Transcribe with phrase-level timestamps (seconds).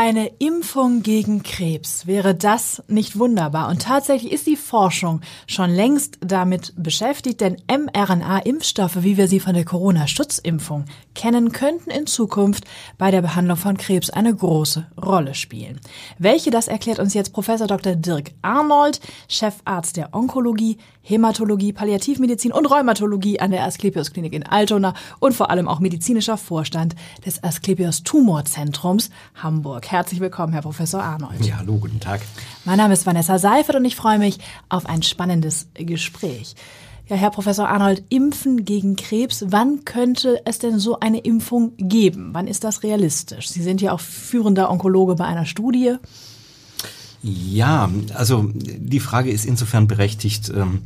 [0.00, 3.68] Eine Impfung gegen Krebs, wäre das nicht wunderbar?
[3.68, 9.54] Und tatsächlich ist die Forschung schon längst damit beschäftigt, denn mRNA-Impfstoffe, wie wir sie von
[9.54, 10.84] der Corona-Schutzimpfung
[11.16, 12.62] kennen, könnten in Zukunft
[12.96, 15.80] bei der Behandlung von Krebs eine große Rolle spielen.
[16.16, 17.96] Welche, das erklärt uns jetzt Professor Dr.
[17.96, 24.94] Dirk Arnold, Chefarzt der Onkologie, Hämatologie, Palliativmedizin und Rheumatologie an der Asklepios Klinik in Altona
[25.18, 26.94] und vor allem auch medizinischer Vorstand
[27.24, 29.87] des Asklepios Tumorzentrums Hamburg.
[29.88, 31.46] Herzlich willkommen, Herr Professor Arnold.
[31.46, 32.20] Ja, hallo, guten Tag.
[32.66, 34.38] Mein Name ist Vanessa Seifert und ich freue mich
[34.68, 36.56] auf ein spannendes Gespräch.
[37.06, 42.30] Ja, Herr Professor Arnold, Impfen gegen Krebs, wann könnte es denn so eine Impfung geben?
[42.34, 43.48] Wann ist das realistisch?
[43.48, 45.94] Sie sind ja auch führender Onkologe bei einer Studie.
[47.22, 50.82] Ja, also die Frage ist insofern berechtigt, ähm,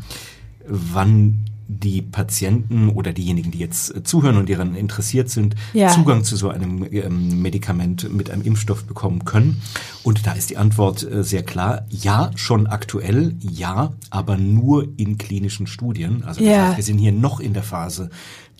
[0.64, 1.44] wann
[1.78, 5.88] die Patienten oder diejenigen, die jetzt äh, zuhören und daran interessiert sind, ja.
[5.88, 9.62] Zugang zu so einem ähm, Medikament mit einem Impfstoff bekommen können.
[10.02, 11.86] Und da ist die Antwort äh, sehr klar.
[11.90, 16.24] Ja, schon aktuell, ja, aber nur in klinischen Studien.
[16.24, 18.10] Also das heißt, wir sind hier noch in der Phase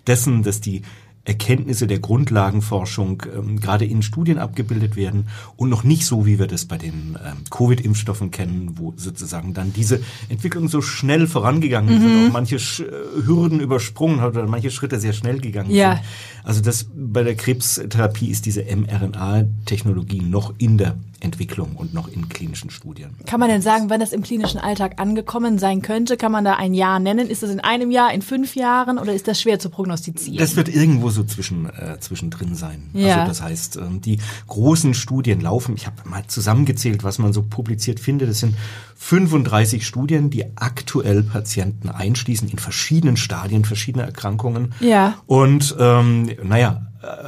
[0.06, 0.83] dessen, dass die
[1.25, 6.48] Erkenntnisse der Grundlagenforschung ähm, gerade in Studien abgebildet werden und noch nicht so, wie wir
[6.48, 12.05] das bei den ähm, Covid-Impfstoffen kennen, wo sozusagen dann diese Entwicklung so schnell vorangegangen mhm.
[12.05, 12.87] ist und auch manche Sch äh,
[13.25, 15.95] Hürden übersprungen hat oder manche Schritte sehr schnell gegangen ja.
[15.95, 16.05] sind.
[16.43, 22.28] Also das bei der Krebstherapie ist diese mRNA-Technologie noch in der Entwicklung und noch in
[22.28, 23.15] klinischen Studien.
[23.27, 26.55] Kann man denn sagen, wenn das im klinischen Alltag angekommen sein könnte, kann man da
[26.55, 27.28] ein Jahr nennen?
[27.28, 30.39] Ist das in einem Jahr, in fünf Jahren oder ist das schwer zu prognostizieren?
[30.39, 32.91] Das wird irgendwo so zwischen, äh, zwischendrin sein.
[32.93, 33.20] Ja.
[33.20, 37.43] Also das heißt, ähm, die großen Studien laufen, ich habe mal zusammengezählt, was man so
[37.43, 38.55] publiziert findet, das sind
[38.97, 44.75] 35 Studien, die aktuell Patienten einschließen in verschiedenen Stadien, verschiedene Erkrankungen.
[44.81, 45.15] Ja.
[45.27, 46.83] Und ähm, naja,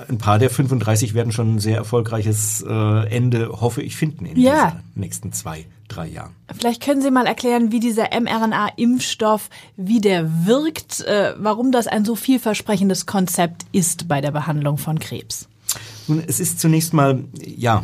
[0.09, 4.39] ein paar der 35 werden schon ein sehr erfolgreiches äh, Ende, hoffe ich, finden in
[4.39, 4.71] ja.
[4.71, 6.33] den nächsten zwei, drei Jahren.
[6.57, 12.05] Vielleicht können Sie mal erklären, wie dieser mRNA-Impfstoff, wie der wirkt, äh, warum das ein
[12.05, 15.49] so vielversprechendes Konzept ist bei der Behandlung von Krebs.
[16.07, 17.83] Nun, es ist zunächst mal, ja,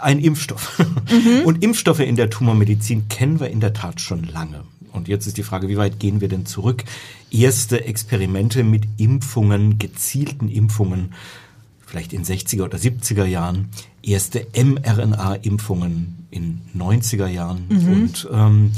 [0.00, 0.78] ein Impfstoff.
[1.10, 1.42] Mhm.
[1.46, 4.64] Und Impfstoffe in der Tumormedizin kennen wir in der Tat schon lange.
[4.98, 6.84] Und jetzt ist die Frage, wie weit gehen wir denn zurück?
[7.30, 11.14] Erste Experimente mit Impfungen, gezielten Impfungen,
[11.86, 13.70] vielleicht in 60er oder 70er Jahren,
[14.02, 17.92] erste mRNA-Impfungen in 90er Jahren mhm.
[17.92, 18.72] und ähm,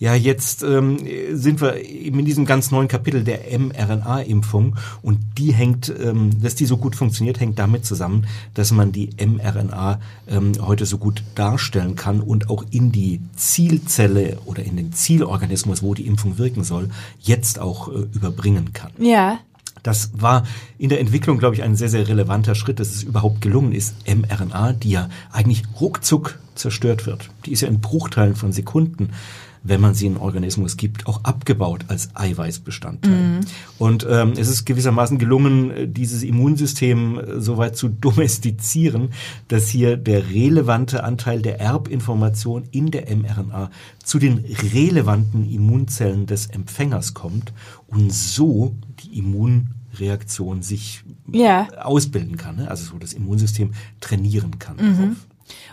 [0.00, 0.98] ja, jetzt ähm,
[1.32, 6.54] sind wir eben in diesem ganz neuen Kapitel der mRNA-Impfung und die hängt, ähm, dass
[6.54, 11.22] die so gut funktioniert, hängt damit zusammen, dass man die mRNA ähm, heute so gut
[11.34, 16.64] darstellen kann und auch in die Zielzelle oder in den Zielorganismus, wo die Impfung wirken
[16.64, 16.88] soll,
[17.20, 18.92] jetzt auch äh, überbringen kann.
[18.98, 19.40] Ja.
[19.82, 20.44] Das war
[20.78, 23.94] in der Entwicklung, glaube ich, ein sehr, sehr relevanter Schritt, dass es überhaupt gelungen ist,
[24.08, 29.10] mRNA, die ja eigentlich ruckzuck zerstört wird, die ist ja in Bruchteilen von Sekunden
[29.62, 33.12] wenn man sie in Organismus gibt, auch abgebaut als Eiweißbestandteil.
[33.12, 33.40] Mhm.
[33.78, 39.10] Und ähm, es ist gewissermaßen gelungen, äh, dieses Immunsystem äh, so weit zu domestizieren,
[39.48, 43.70] dass hier der relevante Anteil der Erbinformation in der mRNA
[44.02, 47.52] zu den relevanten Immunzellen des Empfängers kommt
[47.86, 51.68] und so die Immunreaktion sich ja.
[51.82, 52.70] ausbilden kann, ne?
[52.70, 54.76] also so das Immunsystem trainieren kann.
[54.76, 55.16] Mhm.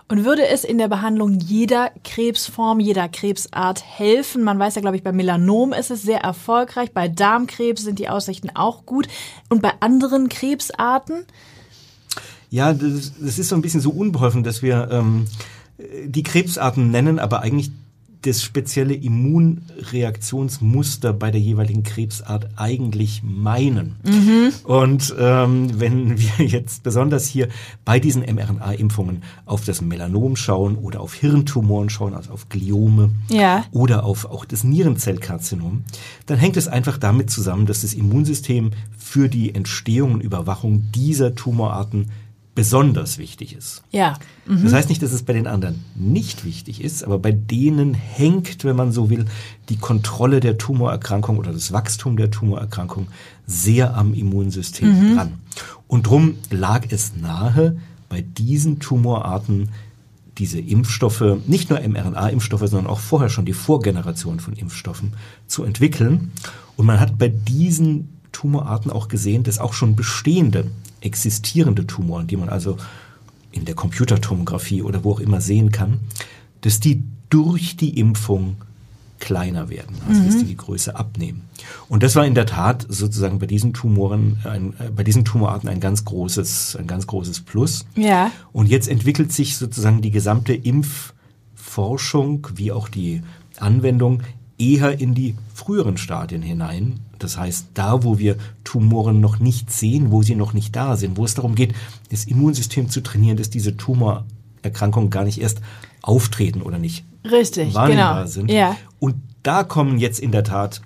[0.08, 4.44] Und würde es in der Behandlung jeder Krebsform, jeder Krebsart helfen?
[4.44, 8.10] Man weiß ja, glaube ich, bei Melanom ist es sehr erfolgreich, bei Darmkrebs sind die
[8.10, 9.08] Aussichten auch gut.
[9.50, 11.26] Und bei anderen Krebsarten?
[12.50, 15.26] Ja, das, das ist so ein bisschen so unbeholfen, dass wir ähm,
[16.06, 17.72] die Krebsarten nennen, aber eigentlich
[18.28, 23.96] das spezielle Immunreaktionsmuster bei der jeweiligen Krebsart eigentlich meinen.
[24.04, 24.52] Mhm.
[24.64, 27.48] Und ähm, wenn wir jetzt besonders hier
[27.86, 33.64] bei diesen mRNA-Impfungen auf das Melanom schauen oder auf Hirntumoren schauen, also auf Gliome ja.
[33.72, 35.84] oder auf auch das Nierenzellkarzinom,
[36.26, 41.34] dann hängt es einfach damit zusammen, dass das Immunsystem für die Entstehung und Überwachung dieser
[41.34, 42.12] Tumorarten
[42.58, 43.84] besonders wichtig ist.
[43.92, 44.18] Ja.
[44.48, 44.64] Mhm.
[44.64, 48.64] Das heißt nicht, dass es bei den anderen nicht wichtig ist, aber bei denen hängt,
[48.64, 49.26] wenn man so will,
[49.70, 53.10] die Kontrolle der Tumorerkrankung oder das Wachstum der Tumorerkrankung
[53.46, 55.16] sehr am Immunsystem mhm.
[55.16, 55.34] dran.
[55.88, 57.78] Und drum lag es nahe,
[58.10, 59.70] bei diesen Tumorarten
[60.40, 65.14] diese Impfstoffe, nicht nur mRNA-Impfstoffe, sondern auch vorher schon die Vorgeneration von Impfstoffen
[65.46, 66.32] zu entwickeln.
[66.76, 70.70] Und man hat bei diesen Tumorarten auch gesehen, dass auch schon bestehende
[71.02, 72.78] existierende Tumoren, die man also
[73.52, 76.00] in der Computertomographie oder wo auch immer sehen kann,
[76.62, 78.58] dass die durch die Impfung
[79.20, 81.42] kleiner werden, also dass die die Größe abnehmen.
[81.90, 85.68] Und das war in der Tat sozusagen bei diesen Tumoren, ein, äh, bei diesen Tumorarten
[85.68, 87.86] ein ganz großes, ein ganz großes Plus.
[87.96, 88.32] Ja.
[88.54, 93.24] Und jetzt entwickelt sich sozusagen die gesamte Impfforschung wie auch die
[93.58, 94.22] Anwendung
[94.58, 97.00] eher in die früheren Stadien hinein.
[97.20, 101.18] Das heißt, da, wo wir Tumoren noch nicht sehen, wo sie noch nicht da sind,
[101.18, 101.74] wo es darum geht,
[102.10, 105.62] das Immunsystem zu trainieren, dass diese Tumorerkrankungen gar nicht erst
[106.02, 108.28] auftreten oder nicht Richtig, wahrnehmbar genau.
[108.28, 108.52] sind.
[108.52, 108.78] Ja.
[109.00, 110.82] Und da kommen jetzt in der Tat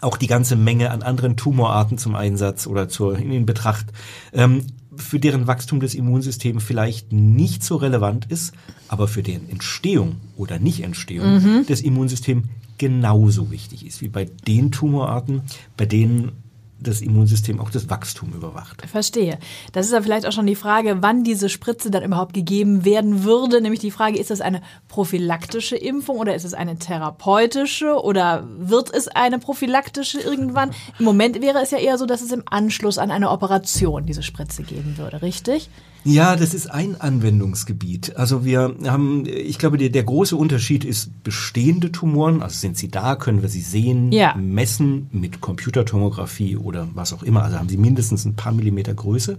[0.00, 3.86] auch die ganze Menge an anderen Tumorarten zum Einsatz oder zur, in, in Betracht,
[4.32, 4.66] ähm,
[4.98, 8.52] für deren Wachstum das Immunsystem vielleicht nicht so relevant ist,
[8.88, 11.64] aber für deren Entstehung oder Nicht-Entstehung Mhm.
[11.68, 12.44] das Immunsystem
[12.78, 15.42] genauso wichtig ist wie bei den Tumorarten,
[15.76, 16.32] bei denen
[16.78, 18.82] das Immunsystem auch das Wachstum überwacht.
[18.88, 19.38] Verstehe.
[19.72, 23.24] Das ist ja vielleicht auch schon die Frage, wann diese Spritze dann überhaupt gegeben werden
[23.24, 23.60] würde.
[23.60, 28.92] Nämlich die Frage, ist das eine prophylaktische Impfung oder ist es eine therapeutische oder wird
[28.94, 30.70] es eine prophylaktische irgendwann?
[30.98, 34.22] Im Moment wäre es ja eher so, dass es im Anschluss an eine Operation diese
[34.22, 35.70] Spritze geben würde, richtig?
[36.08, 38.14] Ja, das ist ein Anwendungsgebiet.
[38.16, 42.42] Also wir haben, ich glaube, der, der große Unterschied ist bestehende Tumoren.
[42.42, 44.36] Also sind sie da, können wir sie sehen, Ja.
[44.36, 47.42] messen mit Computertomographie oder was auch immer.
[47.44, 49.38] Also haben sie mindestens ein paar Millimeter Größe.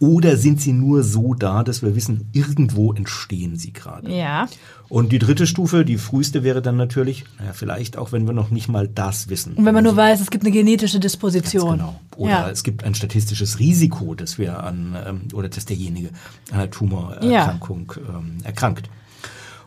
[0.00, 4.12] Oder sind sie nur so da, dass wir wissen, irgendwo entstehen sie gerade.
[4.12, 4.48] Ja.
[4.88, 8.50] Und die dritte Stufe, die früheste wäre dann natürlich, naja, vielleicht auch, wenn wir noch
[8.50, 9.54] nicht mal das wissen.
[9.54, 11.78] Und wenn man nur Also- weiß, es gibt eine genetische Disposition.
[11.78, 12.00] Genau.
[12.16, 12.50] Oder ja.
[12.50, 16.08] es gibt ein statistisches Risiko, dass wir an ähm, oder dass derjenige
[16.50, 18.90] an einer Tumorerkrankung ähm, erkrankt.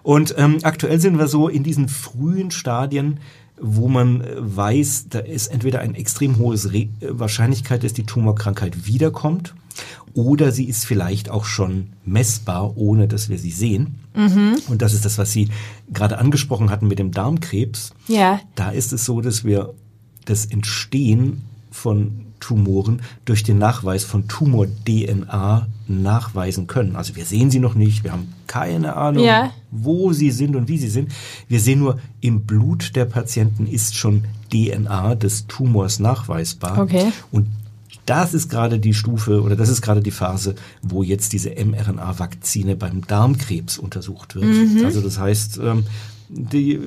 [0.04, 3.20] Und ähm, aktuell sind wir so in diesen frühen Stadien,
[3.60, 8.86] wo man äh, weiß, da ist entweder eine extrem hohe äh, Wahrscheinlichkeit, dass die Tumorkrankheit
[8.86, 9.54] wiederkommt,
[10.14, 14.00] oder sie ist vielleicht auch schon messbar, ohne dass wir sie sehen.
[14.68, 15.50] Und das ist das, was Sie
[15.94, 17.94] gerade angesprochen hatten mit dem Darmkrebs.
[18.08, 18.40] Ja.
[18.56, 19.76] Da ist es so, dass wir
[20.26, 26.96] das Entstehen von Tumoren durch den Nachweis von Tumor-DNA nachweisen können.
[26.96, 29.52] Also wir sehen sie noch nicht, wir haben keine Ahnung, Ja.
[29.72, 31.12] wo sie sind und wie sie sind.
[31.48, 36.80] Wir sehen nur, im Blut der Patienten ist schon DNA des Tumors nachweisbar.
[36.80, 37.12] Okay.
[37.32, 37.48] Und
[38.06, 42.76] das ist gerade die Stufe oder das ist gerade die Phase, wo jetzt diese mRNA-Vakzine
[42.76, 44.46] beim Darmkrebs untersucht wird.
[44.46, 44.86] Mhm.
[44.86, 45.84] Also das heißt, ähm,
[46.30, 46.80] die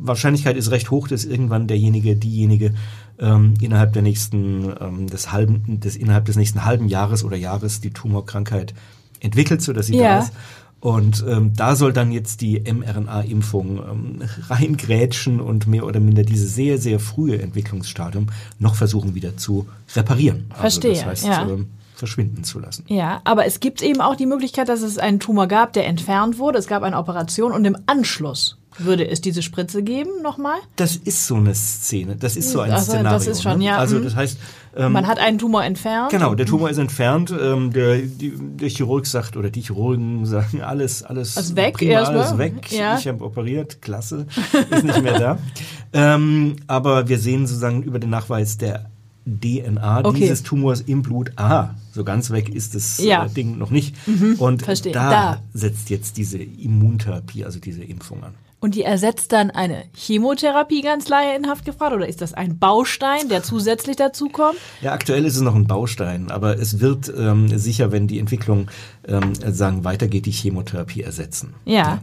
[0.00, 2.74] Wahrscheinlichkeit ist recht hoch, dass irgendwann derjenige, diejenige
[3.22, 7.80] ähm, innerhalb der nächsten ähm, des halben, des innerhalb des nächsten halben Jahres oder Jahres
[7.80, 8.74] die Tumorkrankheit
[9.20, 10.18] entwickelt, so dass sie Ja.
[10.18, 10.32] da ist.
[10.80, 16.56] Und ähm, da soll dann jetzt die mRNA-Impfung ähm, reingrätschen und mehr oder minder dieses
[16.56, 18.26] sehr, sehr frühe Entwicklungsstadium
[18.58, 20.46] noch versuchen wieder zu reparieren.
[20.54, 21.48] Verstehe, Also das heißt, ja.
[21.48, 22.84] ähm, verschwinden zu lassen.
[22.88, 26.38] Ja, aber es gibt eben auch die Möglichkeit, dass es einen Tumor gab, der entfernt
[26.38, 26.58] wurde.
[26.58, 30.58] Es gab eine Operation und im Anschluss würde es diese Spritze geben, nochmal?
[30.76, 33.30] Das ist so eine Szene, das ist so ein Also, das Szenario.
[33.30, 33.64] ist schon, ne?
[33.64, 34.04] ja, Also mhm.
[34.04, 34.38] das heißt,
[34.76, 36.10] ähm, Man hat einen Tumor entfernt.
[36.10, 37.30] Genau, der Tumor ist entfernt.
[37.38, 42.00] Ähm, der, die, der Chirurg sagt oder die Chirurgen sagen alles, alles Alles weg prima,
[42.00, 42.72] alles weg.
[42.72, 42.98] Ja.
[42.98, 44.26] Ich habe operiert, klasse,
[44.70, 45.38] ist nicht mehr da.
[45.92, 48.86] ähm, aber wir sehen sozusagen über den Nachweis der
[49.24, 50.18] DNA Okay.
[50.20, 51.30] dieses Tumors im Blut.
[51.36, 53.22] Aha, so ganz weg ist das Ja.
[53.24, 53.26] Mhm.
[53.30, 53.94] äh, Ding noch nicht.
[54.38, 54.92] Und verstehe.
[54.92, 55.42] da, Da.
[55.54, 58.34] setzt jetzt diese Immuntherapie, also diese Impfung an.
[58.62, 61.94] Und die ersetzt dann eine Chemotherapie, ganz laienhaft gefragt?
[61.94, 64.56] Oder ist das ein Baustein, der zusätzlich dazukommt?
[64.80, 68.68] Ja, aktuell ist es noch ein Baustein, aber es wird ähm, sicher, wenn die Entwicklung
[69.08, 71.54] ähm, sagen, weitergeht, die Chemotherapie ersetzen.
[71.64, 72.02] Ja.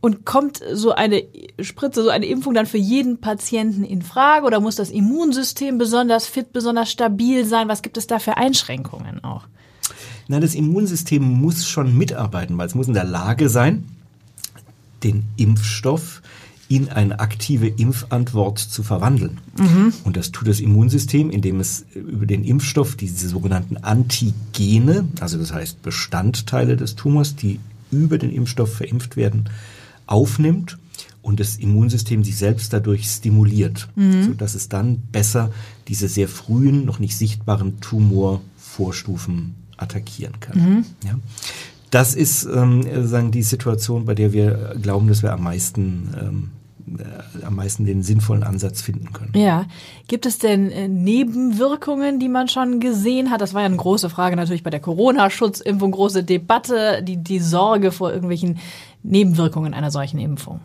[0.00, 1.22] Und kommt so eine
[1.60, 4.46] Spritze, so eine Impfung dann für jeden Patienten in Frage?
[4.46, 7.68] Oder muss das Immunsystem besonders fit, besonders stabil sein?
[7.68, 9.44] Was gibt es da für Einschränkungen auch?
[10.26, 13.84] Na, das Immunsystem muss schon mitarbeiten, weil es muss in der Lage sein,
[15.02, 16.22] den Impfstoff
[16.68, 19.38] in eine aktive Impfantwort zu verwandeln.
[20.04, 25.52] Und das tut das Immunsystem, indem es über den Impfstoff diese sogenannten Antigene, also das
[25.54, 27.58] heißt Bestandteile des Tumors, die
[27.90, 29.48] über den Impfstoff verimpft werden,
[30.06, 30.76] aufnimmt
[31.22, 33.88] und das Immunsystem sich selbst dadurch stimuliert,
[34.26, 35.50] sodass es dann besser
[35.88, 40.84] diese sehr frühen, noch nicht sichtbaren Tumorvorstufen attackieren kann.
[41.04, 41.18] Ja.
[41.90, 46.50] Das ist ähm, sagen die Situation, bei der wir glauben, dass wir am meisten ähm,
[46.98, 49.32] äh, am meisten den sinnvollen Ansatz finden können.
[49.34, 49.66] Ja.
[50.06, 53.40] Gibt es denn äh, Nebenwirkungen, die man schon gesehen hat?
[53.40, 57.92] Das war ja eine große Frage natürlich bei der Corona-Schutzimpfung, große Debatte, die, die Sorge
[57.92, 58.58] vor irgendwelchen
[59.02, 60.60] Nebenwirkungen einer solchen Impfung.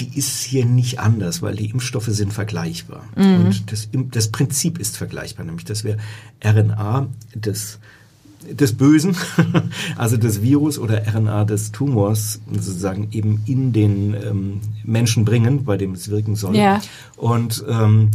[0.00, 3.04] die ist hier nicht anders, weil die Impfstoffe sind vergleichbar.
[3.16, 5.96] Und das, das Prinzip ist vergleichbar, nämlich dass wir
[6.44, 7.78] RNA des
[8.52, 9.16] des Bösen,
[9.96, 15.76] also des Virus oder RNA des Tumors sozusagen eben in den ähm, Menschen bringen, bei
[15.76, 16.56] dem es wirken soll.
[16.56, 16.80] Ja.
[17.16, 18.10] Und ähm,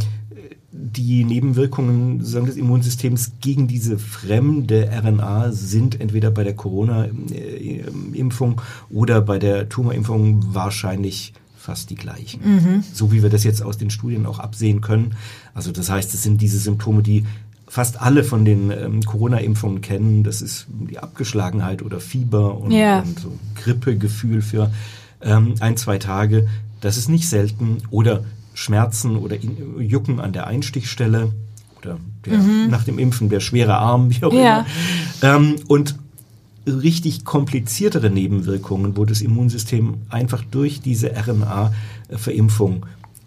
[0.72, 9.20] die Nebenwirkungen sagen, des Immunsystems gegen diese fremde RNA sind entweder bei der Corona-Impfung oder
[9.20, 12.40] bei der Tumorimpfung wahrscheinlich fast die gleichen.
[12.42, 12.84] Mhm.
[12.92, 15.16] So wie wir das jetzt aus den Studien auch absehen können.
[15.54, 17.26] Also das heißt, es sind diese Symptome, die
[17.70, 20.24] fast alle von den ähm, Corona-Impfungen kennen.
[20.24, 22.98] Das ist die Abgeschlagenheit oder Fieber und, ja.
[22.98, 24.72] und so Grippegefühl für
[25.22, 26.48] ähm, ein, zwei Tage.
[26.80, 27.78] Das ist nicht selten.
[27.90, 28.24] Oder
[28.54, 29.36] Schmerzen oder
[29.78, 31.30] Jucken an der Einstichstelle
[31.78, 32.70] oder der, mhm.
[32.70, 34.66] nach dem Impfen der schwere Arm, wie auch ja.
[35.22, 35.36] immer.
[35.36, 35.94] Ähm, und
[36.66, 42.84] richtig kompliziertere Nebenwirkungen, wo das Immunsystem einfach durch diese RNA-Verimpfung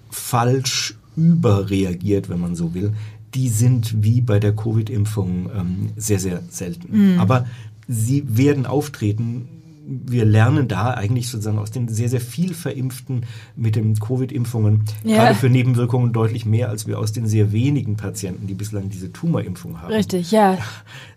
[0.09, 2.93] falsch überreagiert, wenn man so will,
[3.33, 7.13] die sind wie bei der Covid-Impfung ähm, sehr, sehr selten.
[7.13, 7.19] Mhm.
[7.19, 7.47] Aber
[7.87, 9.47] sie werden auftreten.
[9.85, 13.25] Wir lernen da eigentlich sozusagen aus den sehr, sehr viel Verimpften
[13.57, 15.17] mit den Covid-Impfungen, ja.
[15.17, 19.11] gerade für Nebenwirkungen deutlich mehr, als wir aus den sehr wenigen Patienten, die bislang diese
[19.11, 20.57] Tumorimpfung haben, Richtig, ja.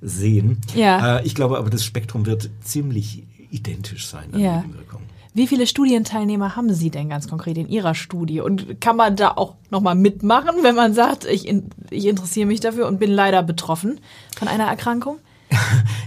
[0.01, 0.59] sehen.
[0.75, 1.19] Ja.
[1.19, 4.61] Äh, ich glaube aber, das Spektrum wird ziemlich identisch sein an ja.
[4.63, 5.07] Nebenwirkungen.
[5.37, 8.41] Wie viele Studienteilnehmer haben Sie denn ganz konkret in Ihrer Studie?
[8.41, 12.61] Und kann man da auch nochmal mitmachen, wenn man sagt, ich, in, ich interessiere mich
[12.61, 14.01] dafür und bin leider betroffen
[14.35, 15.19] von einer Erkrankung?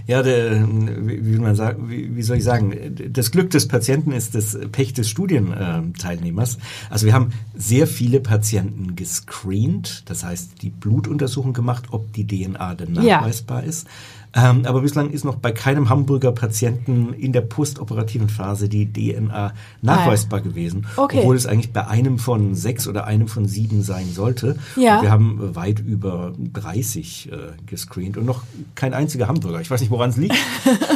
[0.06, 4.34] Ja, der, wie, man sagen, wie, wie soll ich sagen, das Glück des Patienten ist
[4.34, 6.58] das Pech des Studienteilnehmers.
[6.88, 12.74] Also wir haben sehr viele Patienten gescreent, das heißt die Blutuntersuchung gemacht, ob die DNA
[12.74, 13.68] denn nachweisbar ja.
[13.68, 13.86] ist.
[14.34, 19.52] Ähm, aber bislang ist noch bei keinem Hamburger Patienten in der postoperativen Phase die DNA
[19.82, 21.18] nachweisbar ah, gewesen, okay.
[21.18, 24.56] obwohl es eigentlich bei einem von sechs oder einem von sieben sein sollte.
[24.76, 24.98] Ja.
[24.98, 28.44] Und wir haben weit über 30 äh, gescreent und noch
[28.76, 29.60] kein einziger Hamburger.
[29.60, 30.36] Ich weiß nicht, woran es liegt.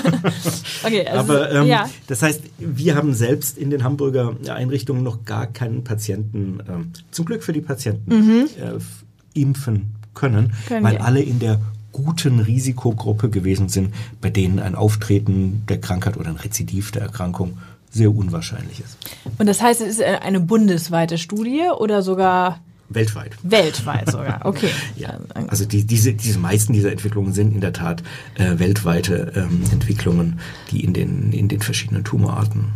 [0.84, 1.90] okay, also, aber ähm, ja.
[2.06, 7.24] das heißt, wir haben selbst in den Hamburger Einrichtungen noch gar keinen Patienten, ähm, zum
[7.24, 8.48] Glück für die Patienten, mhm.
[8.60, 11.04] äh, impfen können, können weil wir.
[11.04, 11.60] alle in der
[11.94, 17.56] guten Risikogruppe gewesen sind, bei denen ein Auftreten der Krankheit oder ein Rezidiv der Erkrankung
[17.90, 18.98] sehr unwahrscheinlich ist.
[19.38, 22.60] Und das heißt, es ist eine bundesweite Studie oder sogar
[22.90, 23.32] Weltweit.
[23.42, 24.68] Weltweit sogar, okay.
[24.96, 25.18] ja.
[25.48, 28.02] Also die, diese, diese meisten dieser Entwicklungen sind in der Tat
[28.34, 30.38] äh, weltweite ähm, Entwicklungen,
[30.70, 32.66] die in den, in den verschiedenen Tumorarten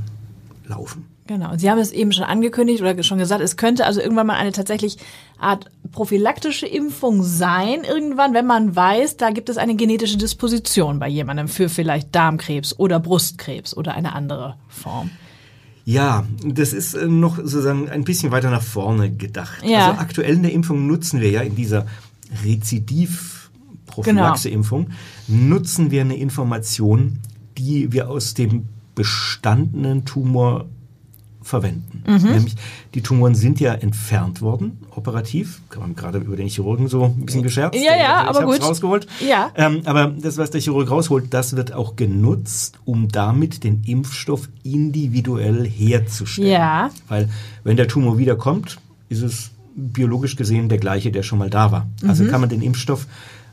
[0.66, 1.04] laufen.
[1.28, 1.52] Genau.
[1.52, 4.36] Und Sie haben es eben schon angekündigt oder schon gesagt, es könnte also irgendwann mal
[4.36, 4.96] eine tatsächlich
[5.38, 11.06] Art prophylaktische Impfung sein, irgendwann, wenn man weiß, da gibt es eine genetische Disposition bei
[11.06, 15.10] jemandem für vielleicht Darmkrebs oder Brustkrebs oder eine andere Form.
[15.84, 19.62] Ja, das ist äh, noch sozusagen ein bisschen weiter nach vorne gedacht.
[19.64, 19.88] Ja.
[19.88, 21.84] Also aktuell in der Impfung nutzen wir ja in dieser
[22.42, 24.92] Rezidiv-Prophylaxe-Impfung,
[25.26, 27.18] nutzen wir eine Information,
[27.58, 30.64] die wir aus dem bestandenen Tumor
[31.48, 32.02] verwenden.
[32.06, 32.30] Mhm.
[32.30, 32.54] Nämlich
[32.94, 35.60] die Tumoren sind ja entfernt worden, operativ.
[35.70, 37.74] Kann man gerade über den Chirurgen so ein bisschen gescherzt.
[37.76, 38.62] Ja, ja, ich aber gut.
[38.62, 39.06] rausgeholt.
[39.26, 39.50] Ja.
[39.56, 44.48] Ähm, aber das, was der Chirurg rausholt, das wird auch genutzt, um damit den Impfstoff
[44.62, 46.50] individuell herzustellen.
[46.50, 46.90] Ja.
[47.08, 47.28] Weil
[47.64, 48.78] wenn der Tumor wiederkommt,
[49.08, 51.86] ist es biologisch gesehen der gleiche, der schon mal da war.
[52.06, 52.28] Also Mhm.
[52.28, 53.06] kann man den Impfstoff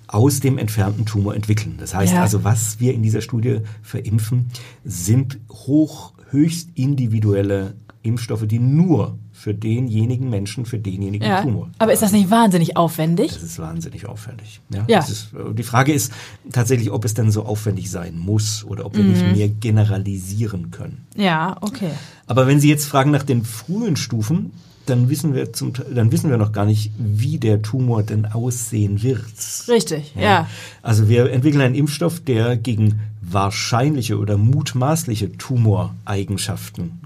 [0.07, 1.75] aus dem entfernten Tumor entwickeln.
[1.79, 2.21] Das heißt Ja.
[2.21, 4.47] also, was wir in dieser Studie verimpfen,
[4.83, 7.73] sind hoch, höchst individuelle
[8.05, 11.41] Impfstoffe, die nur für denjenigen Menschen, für denjenigen Ja.
[11.41, 11.69] Tumor.
[11.79, 13.33] Aber ist das nicht wahnsinnig aufwendig?
[13.33, 14.62] Das ist wahnsinnig aufwendig.
[14.74, 14.85] Ja.
[14.88, 15.00] Ja.
[15.00, 16.12] Ist, die Frage ist
[16.51, 19.12] tatsächlich, ob es denn so aufwendig sein muss oder ob wir Mhm.
[19.12, 21.05] nicht mehr generalisieren können.
[21.17, 21.91] Ja, okay.
[22.27, 24.51] Aber wenn Sie jetzt fragen nach den frühen Stufen,
[24.85, 29.01] dann wissen wir zum, dann wissen wir noch gar nicht, wie der Tumor denn aussehen
[29.01, 29.25] wird.
[29.67, 30.47] Richtig, ja.
[30.83, 37.00] Also wir entwickeln einen Impfstoff, der gegen wahrscheinliche oder mutmaßliche Tumoreigenschaften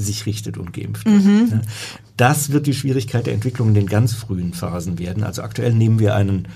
[0.00, 1.06] sich richtet und geimpft.
[1.06, 1.48] Mhm.
[1.50, 1.60] Ja.
[2.16, 5.22] Das wird die Schwierigkeit der Entwicklung in den ganz frühen Phasen werden.
[5.22, 6.48] Also aktuell nehmen wir einen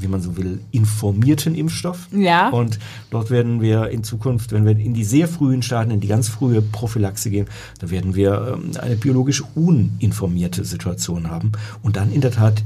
[0.00, 2.08] wie man so will, informierten Impfstoff.
[2.12, 2.50] Ja.
[2.50, 2.78] Und
[3.10, 6.28] dort werden wir in Zukunft, wenn wir in die sehr frühen Stadien, in die ganz
[6.28, 7.46] frühe Prophylaxe gehen,
[7.78, 11.52] da werden wir ähm, eine biologisch uninformierte Situation haben.
[11.82, 12.64] Und dann in der Tat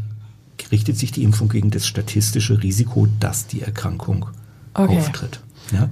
[0.70, 4.26] richtet sich die Impfung gegen das statistische Risiko, dass die Erkrankung
[4.74, 4.96] Okay.
[4.96, 5.40] auftritt.
[5.72, 5.90] Ja.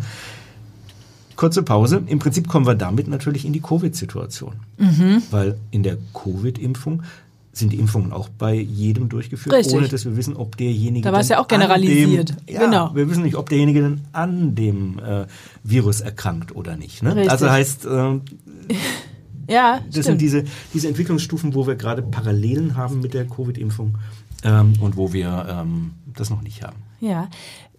[1.40, 2.02] Kurze Pause.
[2.06, 4.56] Im Prinzip kommen wir damit natürlich in die Covid-Situation.
[4.76, 5.22] Mhm.
[5.30, 7.02] Weil in der Covid-Impfung
[7.50, 9.74] sind die Impfungen auch bei jedem durchgeführt, Richtig.
[9.74, 11.02] ohne dass wir wissen, ob derjenige.
[11.02, 12.28] Da war es ja auch generalisiert.
[12.46, 12.94] Dem, ja, Genau.
[12.94, 15.24] Wir wissen nicht, ob derjenige denn an dem äh,
[15.64, 17.02] Virus erkrankt oder nicht.
[17.02, 17.26] Ne?
[17.30, 17.88] Also heißt, äh,
[19.48, 20.04] Ja, das stimmt.
[20.04, 20.44] sind diese,
[20.74, 23.96] diese Entwicklungsstufen, wo wir gerade Parallelen haben mit der Covid-Impfung.
[24.44, 26.76] ähm, und wo wir ähm, das noch nicht haben.
[27.00, 27.28] Ja.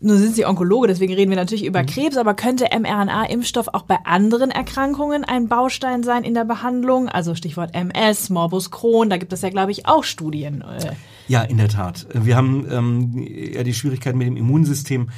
[0.04, 1.86] Nun sind Sie Onkologe, deswegen reden wir natürlich über mhm.
[1.86, 7.08] Krebs, aber könnte mRNA-Impfstoff auch bei anderen Erkrankungen ein Baustein sein in der Behandlung?
[7.08, 10.62] Also Stichwort MS, Morbus Crohn, da gibt es ja, glaube ich, auch Studien.
[10.62, 10.94] Äh.
[11.28, 12.08] Ja, in der Tat.
[12.14, 15.10] Wir haben ähm, ja die Schwierigkeit mit dem Immunsystem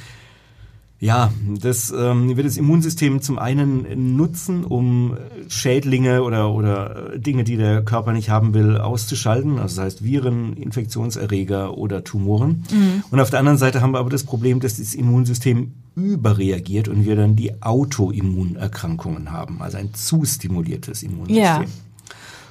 [1.00, 5.16] ja, das ähm, wird das Immunsystem zum einen nutzen, um
[5.48, 9.58] Schädlinge oder, oder Dinge, die der Körper nicht haben will, auszuschalten.
[9.58, 12.64] Also das heißt Viren, Infektionserreger oder Tumoren.
[12.70, 13.04] Mhm.
[13.10, 17.04] Und auf der anderen Seite haben wir aber das Problem, dass das Immunsystem überreagiert und
[17.04, 21.42] wir dann die Autoimmunerkrankungen haben, also ein zu stimuliertes Immunsystem.
[21.42, 21.64] Ja.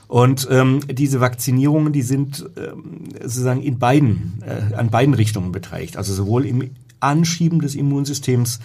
[0.08, 5.98] Und ähm, diese Vakzinierungen, die sind ähm, sozusagen in beiden, äh, an beiden Richtungen beteiligt.
[5.98, 6.70] Also sowohl im
[7.04, 8.60] Anschieben des Immunsystems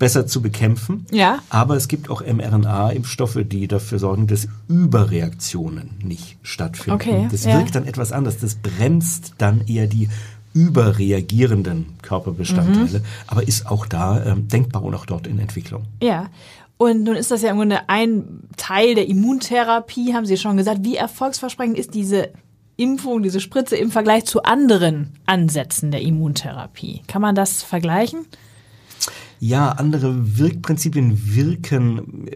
[0.00, 1.06] besser zu bekämpfen.
[1.12, 1.40] Ja.
[1.50, 6.92] Aber es gibt auch mRNA-Impfstoffe, die dafür sorgen, dass Überreaktionen nicht stattfinden.
[6.92, 7.58] Okay, das ja.
[7.58, 8.38] wirkt dann etwas anders.
[8.38, 10.08] Das bremst dann eher die
[10.52, 13.04] überreagierenden Körperbestandteile, mhm.
[13.28, 15.84] aber ist auch da ähm, denkbar und auch dort in Entwicklung.
[16.02, 16.28] Ja.
[16.76, 20.82] Und nun ist das ja im Grunde ein Teil der Immuntherapie, haben Sie schon gesagt.
[20.82, 22.30] Wie erfolgsversprechend ist diese
[22.80, 27.02] Impfung, diese Spritze im Vergleich zu anderen Ansätzen der Immuntherapie?
[27.06, 28.26] Kann man das vergleichen?
[29.38, 32.26] Ja, andere Wirkprinzipien wirken,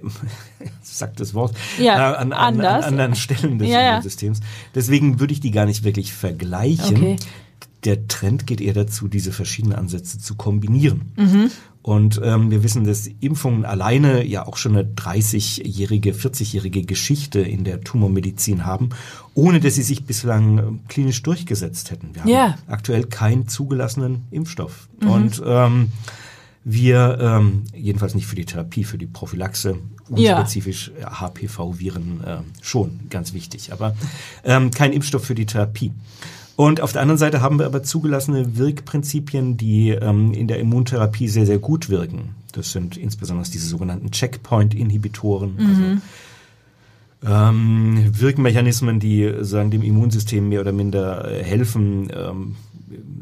[0.82, 4.40] sagt das Wort, ja, äh, an, an, an, anderen Stellen des ja, Immunsystems.
[4.74, 6.96] Deswegen würde ich die gar nicht wirklich vergleichen.
[6.96, 7.16] Okay.
[7.84, 11.12] Der Trend geht eher dazu, diese verschiedenen Ansätze zu kombinieren.
[11.16, 11.50] Mhm.
[11.85, 17.64] Und ähm, wir wissen, dass Impfungen alleine ja auch schon eine 30-jährige, 40-jährige Geschichte in
[17.64, 18.88] der Tumormedizin haben,
[19.35, 22.14] ohne dass sie sich bislang ähm, klinisch durchgesetzt hätten.
[22.14, 22.59] Wir haben yeah.
[22.69, 24.88] aktuell keinen zugelassenen Impfstoff.
[25.03, 25.11] Mhm.
[25.11, 25.93] Und ähm,
[26.64, 29.76] wir, ähm, jedenfalls nicht für die Therapie, für die Prophylaxe,
[30.09, 31.21] unspezifisch ja.
[31.21, 33.95] HPV-Viren äh, schon, ganz wichtig, aber
[34.43, 35.93] ähm, kein Impfstoff für die Therapie.
[36.56, 41.28] Und auf der anderen Seite haben wir aber zugelassene Wirkprinzipien, die ähm, in der Immuntherapie
[41.28, 42.37] sehr, sehr gut wirken.
[42.52, 45.66] Das sind insbesondere diese sogenannten Checkpoint-Inhibitoren, mhm.
[45.66, 46.00] also
[47.26, 52.56] ähm, Wirkmechanismen, die sagen dem Immunsystem mehr oder minder äh, helfen, ähm,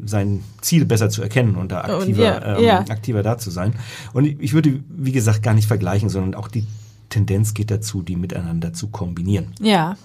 [0.05, 2.79] sein Ziel besser zu erkennen und da aktiver, und ja, ähm, ja.
[2.81, 3.73] aktiver da zu sein.
[4.11, 6.67] Und ich würde, wie gesagt, gar nicht vergleichen, sondern auch die
[7.09, 9.53] Tendenz geht dazu, die miteinander zu kombinieren.
[9.61, 9.95] Ja.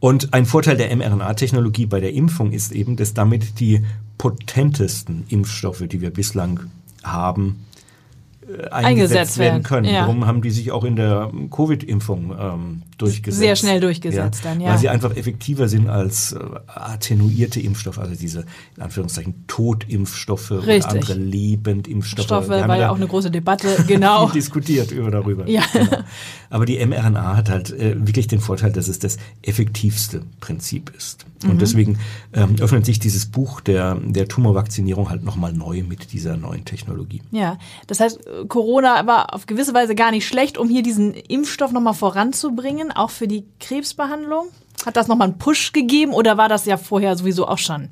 [0.00, 3.84] Und ein Vorteil der mRNA-Technologie bei der Impfung ist eben, dass damit die
[4.18, 6.70] potentesten Impfstoffe, die wir bislang
[7.02, 7.64] haben,
[8.46, 9.86] eingesetzt, eingesetzt werden können.
[9.86, 10.00] Ja.
[10.00, 13.40] Darum haben die sich auch in der Covid-Impfung ähm, durchgesetzt.
[13.40, 14.70] Sehr schnell durchgesetzt ja, dann, ja.
[14.70, 20.84] Weil sie einfach effektiver sind als äh, attenuierte Impfstoffe, also diese in Anführungszeichen Totimpfstoffe Richtig.
[20.84, 22.26] oder andere Lebendimpfstoffe.
[22.26, 24.28] Stoffe war ja auch eine große Debatte, genau.
[24.28, 25.48] diskutiert über darüber.
[25.48, 25.62] Ja.
[25.72, 25.98] Genau.
[26.50, 31.26] Aber die mRNA hat halt äh, wirklich den Vorteil, dass es das effektivste Prinzip ist.
[31.44, 31.58] Und mhm.
[31.58, 31.98] deswegen
[32.32, 37.22] ähm, öffnet sich dieses Buch der, der Tumorvakzinierung halt nochmal neu mit dieser neuen Technologie.
[37.30, 41.72] Ja, das heißt, Corona war auf gewisse Weise gar nicht schlecht, um hier diesen Impfstoff
[41.72, 44.46] nochmal voranzubringen, auch für die Krebsbehandlung.
[44.84, 47.88] Hat das nochmal einen Push gegeben oder war das ja vorher sowieso auch schon?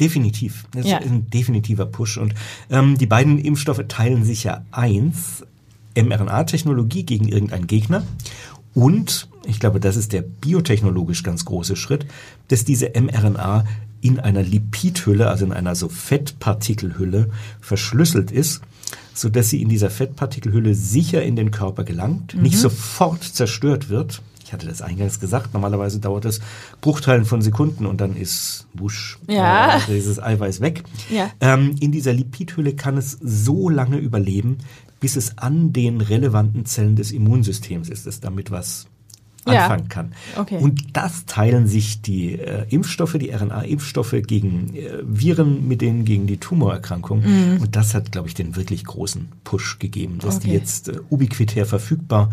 [0.00, 0.66] Definitiv.
[0.72, 0.98] Das ja.
[0.98, 2.18] ist ein definitiver Push.
[2.18, 2.34] Und
[2.70, 5.44] ähm, die beiden Impfstoffe teilen sich ja eins,
[5.96, 8.02] mRNA-Technologie gegen irgendeinen Gegner
[8.76, 12.04] und, ich glaube, das ist der biotechnologisch ganz große Schritt,
[12.48, 13.64] dass diese mRNA
[14.02, 17.30] in einer Lipidhülle, also in einer so Fettpartikelhülle,
[17.62, 18.60] verschlüsselt ist,
[19.14, 22.42] so dass sie in dieser Fettpartikelhülle sicher in den Körper gelangt, mhm.
[22.42, 24.20] nicht sofort zerstört wird.
[24.44, 26.40] Ich hatte das eingangs gesagt, normalerweise dauert das
[26.82, 29.78] Bruchteilen von Sekunden und dann ist wusch, ja.
[29.78, 30.84] äh, dieses Eiweiß weg.
[31.10, 31.30] Ja.
[31.40, 34.58] Ähm, in dieser Lipidhülle kann es so lange überleben,
[35.00, 38.86] bis es an den relevanten Zellen des Immunsystems ist, es damit was
[39.46, 40.12] anfangen kann.
[40.36, 40.58] Okay.
[40.58, 46.26] Und das teilen sich die äh, Impfstoffe, die RNA-Impfstoffe gegen äh, Viren, mit denen gegen
[46.26, 47.20] die Tumorerkrankung.
[47.20, 47.60] Mhm.
[47.60, 50.48] Und das hat, glaube ich, den wirklich großen Push gegeben, dass okay.
[50.48, 52.30] die jetzt äh, ubiquitär verfügbar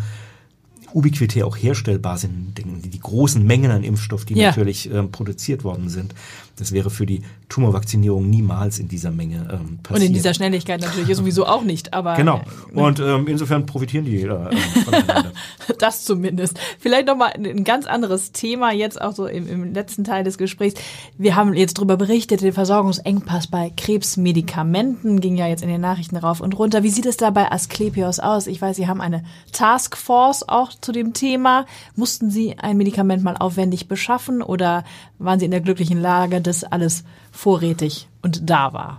[0.94, 4.50] ubiquitär auch herstellbar sind, die, die großen Mengen an Impfstoff, die ja.
[4.50, 6.14] natürlich ähm, produziert worden sind.
[6.56, 10.00] Das wäre für die Tumorvakzinierung niemals in dieser Menge ähm, passiert.
[10.00, 11.94] Und in dieser Schnelligkeit natürlich sowieso auch nicht.
[11.94, 12.40] Aber genau.
[12.72, 14.28] Und ähm, insofern profitieren die äh,
[14.84, 15.32] voneinander.
[15.78, 16.58] das zumindest.
[16.78, 20.38] Vielleicht noch mal ein ganz anderes Thema jetzt auch so im, im letzten Teil des
[20.38, 20.80] Gesprächs.
[21.18, 26.16] Wir haben jetzt darüber berichtet, den Versorgungsengpass bei Krebsmedikamenten ging ja jetzt in den Nachrichten
[26.16, 26.82] rauf und runter.
[26.82, 28.46] Wie sieht es da bei Asklepios aus?
[28.46, 31.66] Ich weiß, Sie haben eine Taskforce auch zu dem Thema.
[31.96, 34.84] Mussten Sie ein Medikament mal aufwendig beschaffen oder
[35.18, 38.98] waren Sie in der glücklichen Lage, dass alles vorrätig und da war?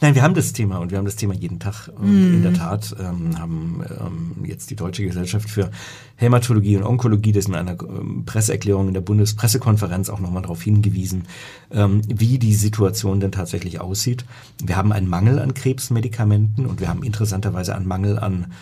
[0.00, 1.88] Nein, wir haben das Thema und wir haben das Thema jeden Tag.
[1.96, 2.34] Und mm.
[2.34, 5.70] in der Tat ähm, haben ähm, jetzt die Deutsche Gesellschaft für
[6.16, 11.24] Hämatologie und Onkologie, das in einer ähm, Presseerklärung in der Bundespressekonferenz auch nochmal darauf hingewiesen,
[11.70, 14.24] ähm, wie die Situation denn tatsächlich aussieht.
[14.62, 18.52] Wir haben einen Mangel an Krebsmedikamenten und wir haben interessanterweise einen Mangel an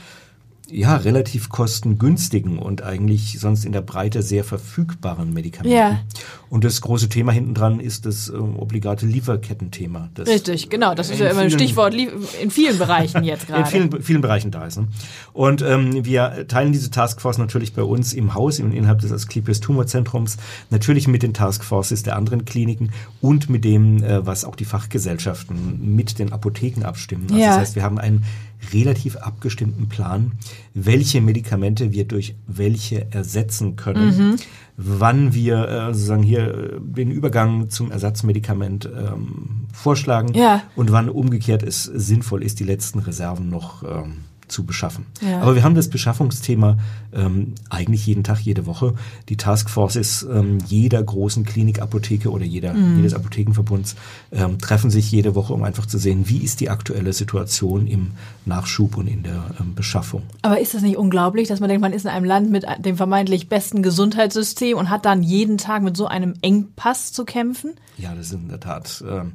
[0.73, 5.77] ja, relativ kostengünstigen und eigentlich sonst in der Breite sehr verfügbaren Medikamenten.
[5.77, 6.01] Ja.
[6.49, 10.09] Und das große Thema hinten dran ist das äh, obligate Lieferkettenthema.
[10.15, 10.95] Das Richtig, genau.
[10.95, 13.63] Das ist ja immer ein Stichwort in vielen Bereichen jetzt gerade.
[13.63, 14.79] In vielen, vielen Bereichen da ist.
[14.79, 14.89] Ne?
[15.33, 19.61] Und ähm, wir teilen diese Taskforce natürlich bei uns im Haus, im, innerhalb des Asklepios
[19.61, 20.37] Tumorzentrums,
[20.71, 25.95] natürlich mit den Taskforces der anderen Kliniken und mit dem, äh, was auch die Fachgesellschaften
[25.95, 27.27] mit den Apotheken abstimmen.
[27.31, 27.49] Also ja.
[27.51, 28.25] Das heißt, wir haben einen
[28.73, 30.33] relativ abgestimmten Plan,
[30.75, 34.37] welche Medikamente wir durch welche ersetzen können, mhm.
[34.77, 40.63] wann wir äh, sozusagen hier äh, den Übergang zum Ersatzmedikament ähm, vorschlagen ja.
[40.77, 44.19] und wann umgekehrt es sinnvoll ist, die letzten Reserven noch ähm,
[44.53, 45.07] zu beschaffen.
[45.21, 45.41] Ja.
[45.41, 46.77] Aber wir haben das Beschaffungsthema
[47.13, 48.95] ähm, eigentlich jeden Tag, jede Woche.
[49.29, 52.99] Die Taskforces ähm, jeder großen Klinikapotheke oder jeder, mhm.
[52.99, 53.97] jedes Apothekenverbunds
[54.31, 58.13] ähm, treffen sich jede Woche, um einfach zu sehen, wie ist die aktuelle Situation im
[58.45, 60.23] Nachschub und in der ähm, Beschaffung.
[60.43, 62.97] Aber ist das nicht unglaublich, dass man denkt, man ist in einem Land mit dem
[62.97, 67.73] vermeintlich besten Gesundheitssystem und hat dann jeden Tag mit so einem Engpass zu kämpfen?
[67.97, 69.03] Ja, das ist in der Tat.
[69.09, 69.33] Ähm,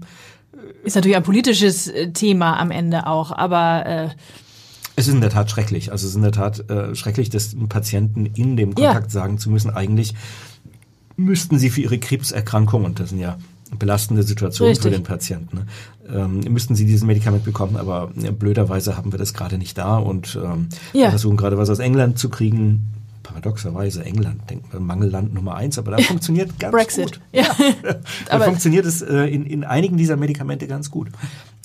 [0.84, 4.10] ist natürlich ein politisches äh, Thema am Ende auch, aber äh,
[4.98, 5.92] es ist in der Tat schrecklich.
[5.92, 9.22] Also es ist in der Tat äh, schrecklich, das Patienten in dem Kontakt ja.
[9.22, 10.16] sagen zu müssen, eigentlich
[11.16, 13.38] müssten sie für ihre Krebserkrankung, und das sind ja
[13.78, 14.92] belastende Situationen Richtig.
[14.92, 15.66] für den Patienten, ne,
[16.10, 19.98] ähm, müssten sie dieses Medikament bekommen, aber äh, blöderweise haben wir das gerade nicht da
[19.98, 21.10] und ähm, ja.
[21.10, 22.94] versuchen gerade was aus England zu kriegen.
[23.22, 27.06] Paradoxerweise England, denkt man, Mangelland Nummer eins, aber da funktioniert ganz Brexit.
[27.06, 27.22] gut.
[27.34, 27.46] Ja.
[28.30, 31.10] da funktioniert es äh, in, in einigen dieser Medikamente ganz gut.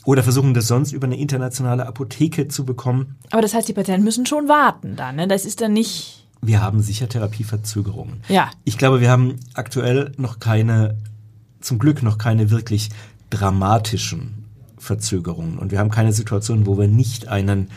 [0.04, 3.16] Oder versuchen das sonst über eine internationale Apotheke zu bekommen.
[3.30, 5.28] Aber das heißt, die Patienten müssen schon warten dann, ne?
[5.28, 6.26] Das ist dann nicht.
[6.40, 8.22] Wir haben sicher Therapieverzögerungen.
[8.28, 8.50] Ja.
[8.64, 10.96] Ich glaube, wir haben aktuell noch keine,
[11.60, 12.88] zum Glück noch keine wirklich
[13.30, 14.44] dramatischen
[14.76, 15.58] Verzögerungen.
[15.58, 17.70] Und wir haben keine Situation, wo wir nicht einen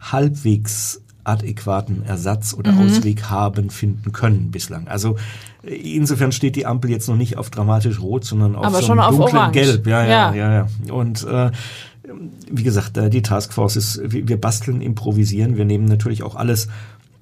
[0.00, 2.86] halbwegs adäquaten Ersatz oder mhm.
[2.86, 4.88] Ausweg haben, finden können bislang.
[4.88, 5.16] Also
[5.62, 9.16] insofern steht die Ampel jetzt noch nicht auf dramatisch rot, sondern auf Aber so einem
[9.16, 9.86] dunklen Gelb.
[9.86, 10.68] Ja, ja, ja, ja.
[10.86, 10.92] ja.
[10.92, 11.50] Und äh,
[12.50, 15.56] wie gesagt, äh, die Taskforce ist, wir basteln, improvisieren.
[15.56, 16.68] Wir nehmen natürlich auch alles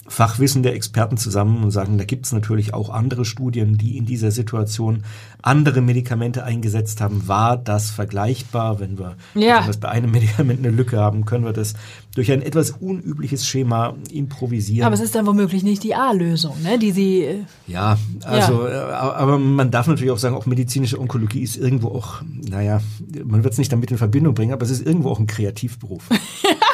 [0.09, 4.07] Fachwissen der Experten zusammen und sagen, da gibt es natürlich auch andere Studien, die in
[4.07, 5.05] dieser Situation
[5.43, 7.29] andere Medikamente eingesetzt haben.
[7.29, 8.81] War das vergleichbar?
[8.81, 9.69] Wenn wir ja.
[9.81, 11.75] bei einem Medikament eine Lücke haben, können wir das
[12.15, 14.87] durch ein etwas unübliches Schema improvisieren.
[14.87, 16.79] Aber es ist dann womöglich nicht die A-Lösung, ne?
[16.79, 17.23] die Sie.
[17.23, 18.89] Äh, ja, also, ja.
[18.89, 22.81] Äh, aber man darf natürlich auch sagen, auch medizinische Onkologie ist irgendwo auch, naja,
[23.25, 26.09] man wird es nicht damit in Verbindung bringen, aber es ist irgendwo auch ein Kreativberuf.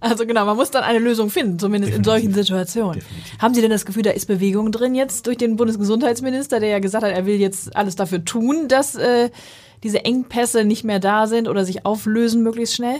[0.00, 1.98] Also genau, man muss dann eine Lösung finden, zumindest Definitiv.
[1.98, 3.00] in solchen Situationen.
[3.00, 3.38] Definitiv.
[3.38, 6.78] Haben Sie denn das Gefühl, da ist Bewegung drin jetzt durch den Bundesgesundheitsminister, der ja
[6.78, 9.30] gesagt hat, er will jetzt alles dafür tun, dass äh,
[9.82, 12.96] diese Engpässe nicht mehr da sind oder sich auflösen möglichst schnell?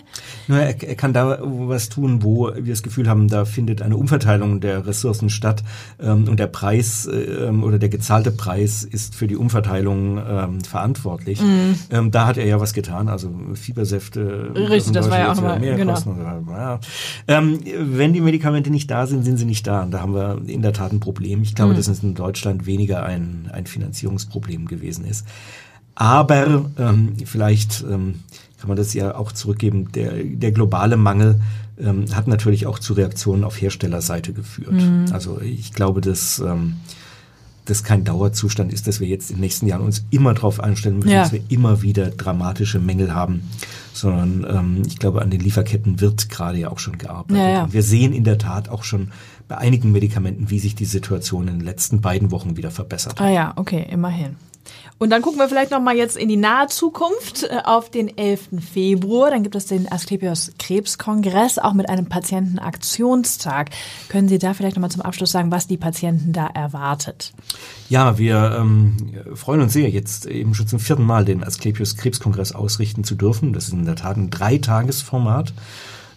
[0.48, 3.96] Nur er, er kann da was tun, wo wir das Gefühl haben, da findet eine
[3.96, 5.62] Umverteilung der Ressourcen statt
[6.00, 11.40] ähm, und der Preis ähm, oder der gezahlte Preis ist für die Umverteilung ähm, verantwortlich.
[11.40, 11.78] Mhm.
[11.90, 14.52] Ähm, da hat er ja was getan, also Fiebersäfte.
[14.54, 15.94] Richtig, das war ja auch nochmal mehr genau.
[15.94, 16.16] Kosten.
[16.48, 16.80] Ja.
[17.28, 19.82] Ähm, wenn die Medikamente nicht da sind, sind sie nicht da.
[19.82, 21.42] Und da haben wir in der Tat ein Problem.
[21.42, 21.76] Ich glaube, mhm.
[21.76, 25.26] dass es in Deutschland weniger ein, ein Finanzierungsproblem gewesen ist.
[25.96, 28.20] Aber ähm, vielleicht ähm,
[28.60, 31.40] kann man das ja auch zurückgeben, der, der globale Mangel
[31.78, 34.72] ähm, hat natürlich auch zu Reaktionen auf Herstellerseite geführt.
[34.72, 35.06] Mhm.
[35.10, 36.76] Also ich glaube, dass ähm,
[37.64, 40.98] das kein Dauerzustand ist, dass wir jetzt in den nächsten Jahren uns immer darauf einstellen
[40.98, 41.22] müssen, ja.
[41.22, 43.42] dass wir immer wieder dramatische Mängel haben,
[43.92, 47.36] sondern ähm, ich glaube, an den Lieferketten wird gerade ja auch schon gearbeitet.
[47.36, 47.72] Ja, ja.
[47.72, 49.08] wir sehen in der Tat auch schon
[49.48, 53.26] bei einigen Medikamenten, wie sich die Situation in den letzten beiden Wochen wieder verbessert hat.
[53.26, 54.36] Ah ja, okay, immerhin.
[54.98, 58.16] Und dann gucken wir vielleicht noch mal jetzt in die nahe Zukunft äh, auf den
[58.16, 58.48] 11.
[58.72, 59.30] Februar.
[59.30, 63.70] Dann gibt es den Asklepios Krebskongress, auch mit einem Patientenaktionstag.
[64.08, 67.32] Können Sie da vielleicht noch mal zum Abschluss sagen, was die Patienten da erwartet?
[67.90, 68.96] Ja, wir ähm,
[69.34, 73.52] freuen uns sehr, jetzt eben schon zum vierten Mal den Asklepios Krebskongress ausrichten zu dürfen.
[73.52, 75.52] Das ist in der Tat ein Dreitagesformat.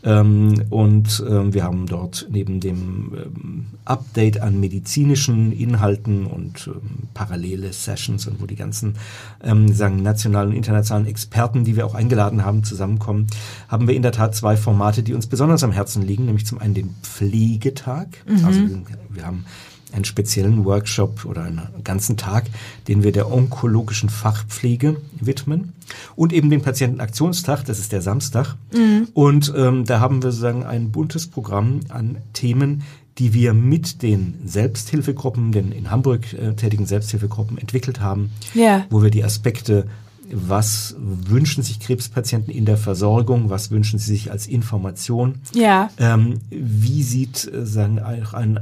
[0.03, 7.09] Ähm, und ähm, wir haben dort neben dem ähm, Update an medizinischen Inhalten und ähm,
[7.13, 8.95] parallele Sessions und wo die ganzen
[9.43, 13.27] ähm, sagen nationalen und internationalen Experten, die wir auch eingeladen haben, zusammenkommen,
[13.67, 16.59] haben wir in der Tat zwei Formate, die uns besonders am Herzen liegen, nämlich zum
[16.59, 18.07] einen den Pflegetag.
[18.25, 18.45] Mhm.
[18.45, 18.62] Also
[19.09, 19.45] wir haben
[19.91, 22.45] einen speziellen Workshop oder einen ganzen Tag,
[22.88, 25.73] den wir der onkologischen Fachpflege widmen
[26.15, 28.56] und eben den Patientenaktionstag, das ist der Samstag.
[28.73, 29.08] Mhm.
[29.13, 32.84] Und ähm, da haben wir sozusagen ein buntes Programm an Themen,
[33.17, 38.86] die wir mit den Selbsthilfegruppen, den in Hamburg äh, tätigen Selbsthilfegruppen entwickelt haben, ja.
[38.89, 39.88] wo wir die Aspekte
[40.32, 45.89] was wünschen sich Krebspatienten in der Versorgung, was wünschen sie sich als Information, ja.
[45.97, 48.60] ähm, wie sieht äh, sagen, ein,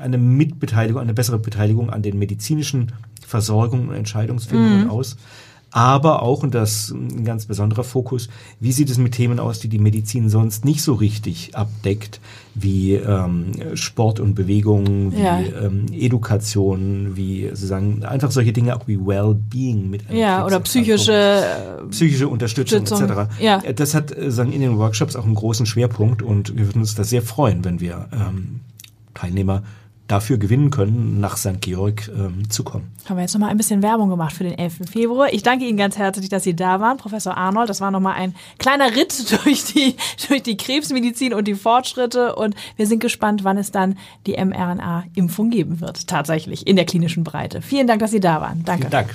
[0.00, 2.92] eine Mitbeteiligung, eine bessere Beteiligung an den medizinischen
[3.26, 4.90] Versorgungen und Entscheidungsfindungen mhm.
[4.90, 5.16] aus
[5.76, 9.68] aber auch, und das ein ganz besonderer Fokus, wie sieht es mit Themen aus, die
[9.68, 12.18] die Medizin sonst nicht so richtig abdeckt,
[12.54, 15.38] wie ähm, Sport und Bewegung, wie ja.
[15.38, 21.86] ähm, Education, wie sozusagen einfach solche Dinge auch wie Wellbeing mit Ja, oder psychische äh,
[21.90, 23.42] psychische Unterstützung, Unterstützung etc.
[23.42, 23.60] Ja.
[23.74, 26.94] Das hat äh, sagen in den Workshops auch einen großen Schwerpunkt und wir würden uns
[26.94, 28.60] da sehr freuen, wenn wir ähm,
[29.16, 29.62] Teilnehmer
[30.08, 31.60] dafür gewinnen können, nach St.
[31.60, 32.92] Georg ähm, zu kommen.
[33.08, 34.88] Haben wir jetzt nochmal ein bisschen Werbung gemacht für den 11.
[34.90, 35.32] Februar.
[35.32, 37.68] Ich danke Ihnen ganz herzlich, dass Sie da waren, Professor Arnold.
[37.68, 39.96] Das war nochmal ein kleiner Ritt durch die,
[40.28, 42.36] durch die Krebsmedizin und die Fortschritte.
[42.36, 47.24] Und wir sind gespannt, wann es dann die mRNA-Impfung geben wird, tatsächlich in der klinischen
[47.24, 47.60] Breite.
[47.60, 48.62] Vielen Dank, dass Sie da waren.
[48.64, 48.82] Danke.
[48.82, 49.14] Vielen Dank.